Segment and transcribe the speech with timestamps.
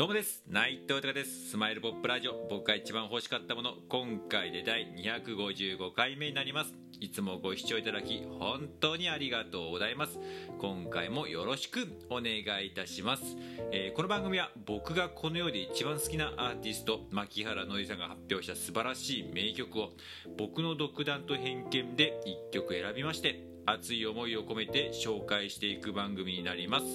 [0.00, 0.42] どうもです。
[0.48, 1.50] 内藤隆です。
[1.50, 2.46] スマイルポップラジオ。
[2.48, 3.74] 僕が一番欲しかったもの。
[3.90, 6.72] 今回で第255回目になります。
[7.00, 10.18] いつもご視聴いただき本当にありがとうございます。
[10.58, 12.32] 今回もよろしくお願
[12.64, 13.36] いいたします、
[13.72, 19.90] えー、この番組は僕がこの世で一番好きなアーティスト牧原のりさんが発表した素晴らしい名曲を
[20.36, 22.20] 僕の独断と偏見で
[22.50, 26.86] 1曲選びまして熱い思いを込めて紹介していく番組になります、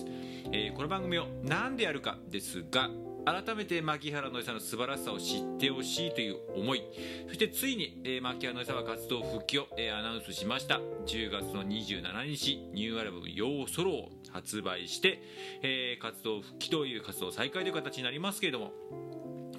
[0.52, 2.90] えー、この番組を何でやるかですが
[3.26, 6.84] 改めて牧原のりさんの素晴らしさを知ってほしいという思い。
[7.28, 10.80] そしてついに、えー、牧原のりさんは活動復帰を、えー、アナウンスしました。
[11.08, 15.24] 10月の27日ニューアルバム「ようソロ」を発売して、
[15.64, 18.74] えー、活動復帰という活動再開という形になりますけれども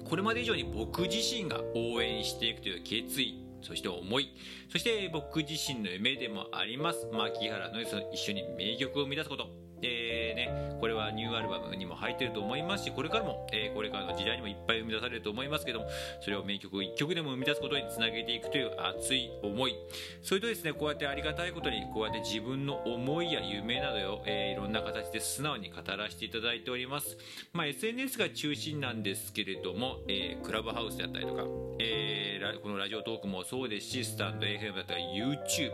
[0.05, 4.33] これまで以上に僕自身が応援していくという決意そして思い、
[4.69, 9.47] そして僕自身の夢でもあります、牧原のりさんと一緒に名曲を生み出すこと、
[9.81, 15.87] でね、これはニューアルバムにも入ってると思いますしこれからも、えー、これからの時代にもいっぱい生み出されると思いますけども
[16.21, 19.75] それを名曲を1曲でも生み出すことにつなげていくという熱い思い。
[20.21, 27.17] それとですねこうやってありがたいことにこうやって自分の思いや夢などを、えー、いろんな形で素直に語らせていただいております、
[27.53, 31.43] まあ、SNS が中心なんですけれども、えー、クラブハウスだったりとか、
[31.79, 35.71] えー、このラジオトークもそうですしスタンド FM だったり YouTube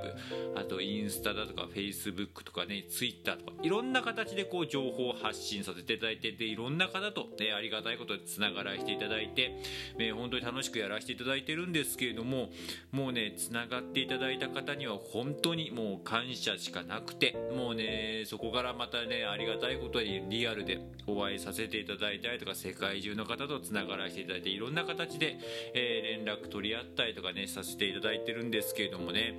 [0.55, 9.55] あとインスタだとか Facebook とかね Twitter とかいろんな形でこう情報を発信させていただいてでいろんな方と、ね、ありがたいことでつながらせていただいて、
[9.97, 12.49] ね、本当に楽しくやらせていただいてるんですけれども
[12.91, 25.37] もうねつながっていただいた方には本当にもう感謝しかなくてもうねそこからまたねありがたいことにリアルでお会いさせていただいたりとか世界中の方とつながらせていただいていろんな形で、
[25.73, 29.33] えー、連絡取り合ったりとかねさせていただいてるんですけれどもね。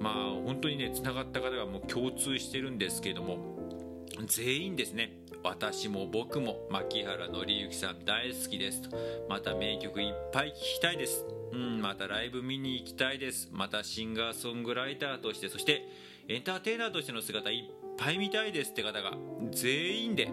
[0.00, 0.14] まあ
[0.44, 3.55] 本当にねつながった方がもう共通してるんですけれども
[4.24, 5.12] 全員ですね。
[5.42, 8.96] 私も僕も牧原紀之さん大好きですと。
[9.28, 11.24] また名曲いっぱい聴きたいです。
[11.52, 13.48] うんまたライブ見に行きたいです。
[13.52, 15.88] またシンガーソングライターとしてそして
[16.28, 19.12] エンターテイナーとしての姿いっぱい見たいですって方が
[19.50, 20.30] 全員で、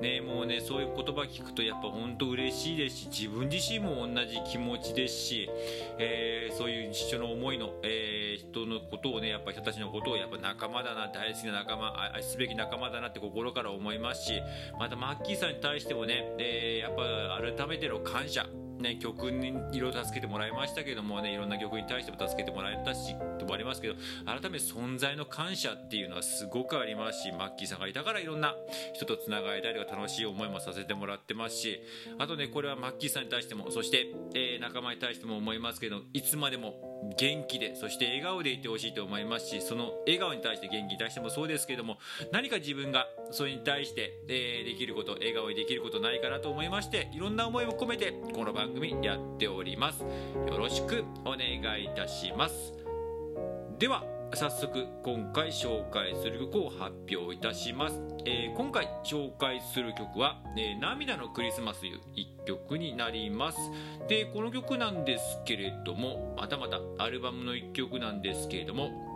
[0.00, 5.50] ね、もうねそういう言葉聞くとやっぱ本当嬉しいですし自分自身も同じ気持ちですし、
[5.98, 14.32] えー、そういう一緒の思いの、えー、人のことをねやっぱ人たちのことをやっぱ仲間だな大好きな仲間愛すべき仲間だなって心から思いますし
[14.78, 18.46] またマッキーさんに対してもね、えー、やっぱ改めての感謝
[18.80, 23.94] ね、曲にいろいろ助けてもらいましたけどもねいろんな曲に対しても助けてもらえたしともありますけど
[24.26, 28.54] 改めて存在の感謝っていうのはすごくありますしマッキーさんがいたからいろんな
[28.92, 31.80] 人とつながれたりとか楽しい思いもさせてもらってますし
[32.18, 41.98] あとねこれはマッキーさんに対してもそして、えー、仲間に対しても思いますけどいつまでも元気でそして笑顔でいてほしいと思いますしその笑顔に対して元気に対してもそうですけども
[42.32, 50.02] 何か自分がそれに対して、えー、できること笑顔にできることないかなと思いましていろんな思いを込めてこの番組やっております。
[50.02, 52.72] よろしくお願いいたします。
[53.78, 63.58] では早速今回紹介する曲を発表いたします、えー、今回紹介する曲は「えー、涙のクリスマス」という1曲になります。
[64.08, 69.13] でこの曲なんですけれどもまたまたアルバムの1曲なんですけれども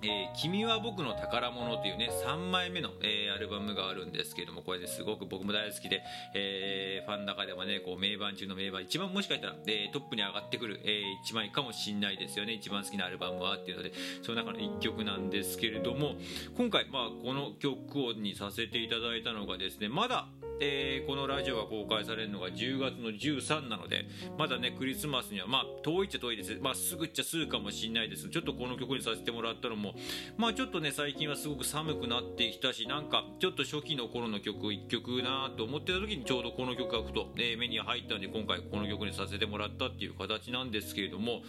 [0.00, 6.02] えー、君は僕の宝物というね、3枚目の、えー、アルバムがあるんですけども、これですごく僕も大好きで、
[6.34, 13.92] えー、ファンの中ではね、こう、名盤中の名盤、一番もしかしたら、え、トップに上がってくる、え、1枚かもしんないですよね、一番好きなアルバムはっていうので、
[14.22, 16.14] その中の1曲なんですけれども、
[16.56, 20.28] 今回、まあ、この曲をにさせていただいたのがですね、まだ、
[20.60, 28.28] えー、このラジオが公開されるのが10月の13なのでまだねクリスマスにはまあ遠いっちゃ遠いです、まあ、すぐっちゃすぐかもしれないです。
[28.28, 29.94] ちょっとこの曲にさせてもらったのも
[30.36, 41.42] まあちょっとね最近はすごく寒くなってきたしなんかちょっと初期の頃の曲1曲なと思ってた時にちょうどこの曲がふと、えー、目に入ったんで今回この曲にさせてもらったっていう形なんですけれども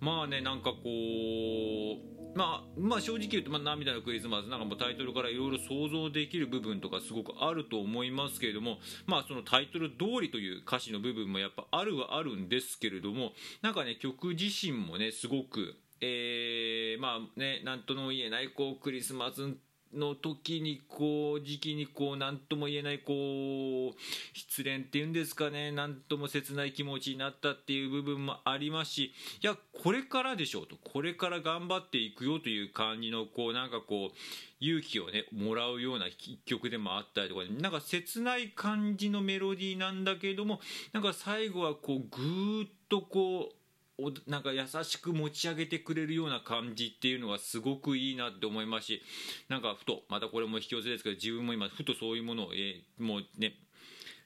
[0.00, 13.32] まあねなんかこうまあ、まあ正直言うと、まあ、涙のクリスマスなんかもタイトルからいろいろ想像できる部分とかすごくあると思いますけれども、まあそのタイトル通りという歌詞の部分もやっぱあるはあるんですけれども、
[13.62, 19.54] なんかね、曲自身もね、すごく、えー、まあね、なんとも言えない、こう、クリスマス
[19.94, 23.94] の時にこう時期にこう何とも言えないこう
[24.32, 25.72] 失恋っていうんですかね。
[25.72, 29.12] 何とも切ない気持ちになったっていう部分もありますし。
[29.42, 30.76] いやこれからでしょうと。
[30.76, 34.16] これから頑張っていくよという感じのこうなんかこう
[34.60, 40.60] 勇気をねもらうような一曲でもあったりとか、ね、なんか切ない感じのメロディーなんだけれども
[40.92, 43.59] なんか最後はこうぐーっとこう
[44.26, 49.02] なんか優しく持ち上げてくれるような感じっていうのがすごくいいなって思いますし
[49.48, 53.54] なんかふとまたこれも引き寄せですけど自分も今ふとそういうものを、えー、もうね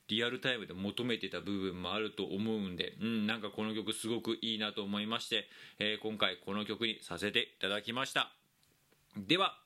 [0.08, 5.46] リアルタイムで求めてた部分もあると思うんで、うん、なんかこの曲すごくいいなと思いまして、
[5.78, 8.30] えー、今回この曲にさせていただきました。
[9.16, 9.56] では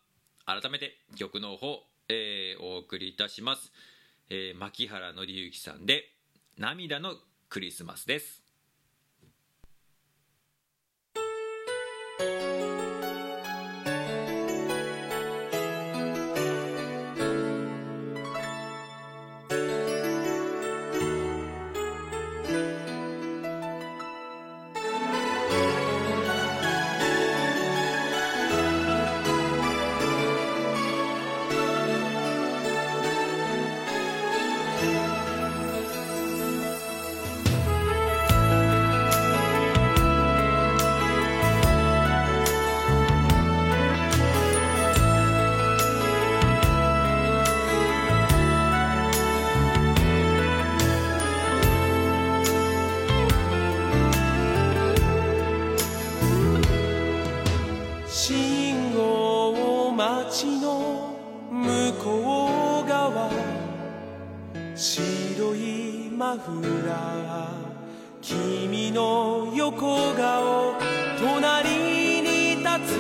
[0.47, 3.73] 改めて曲の方、えー、お送りいたします、
[4.31, 6.05] えー、牧原紀之さんで
[6.57, 7.17] 「涙の
[7.49, 8.38] クリスマス」です。
[12.19, 12.48] Thank you.
[66.37, 67.69] フラー
[68.21, 70.75] 君の横顔
[71.19, 72.99] 隣に立つ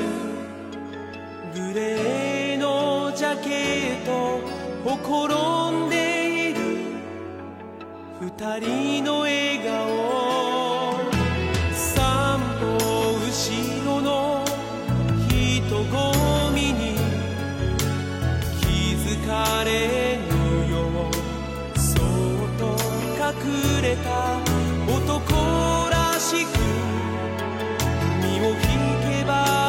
[1.54, 4.40] グレーのジャケット
[4.88, 6.60] ほころんでいる
[8.20, 10.37] 二人の笑顔。
[23.80, 24.40] れた
[24.86, 26.58] 男らしく
[28.22, 28.56] 身を引
[29.20, 29.67] けば